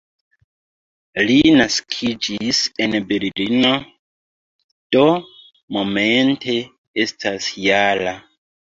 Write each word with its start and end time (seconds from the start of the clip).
Li 1.29 1.35
naskiĝis 1.57 2.63
en 2.87 2.97
Berlino, 3.13 3.73
do 4.97 5.07
momente 5.79 6.59
estas 7.07 7.55
-jara. 7.57 8.21